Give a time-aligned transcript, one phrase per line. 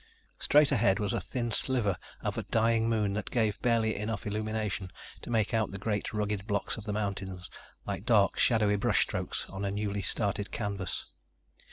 [0.39, 4.89] Straight ahead was a thin sliver of a dying Moon that gave barely enough illumination
[5.21, 7.51] to make out the great, rugged blocks of the mountains,
[7.85, 11.05] like dark, shadowy brush strokes on a newly started canvas.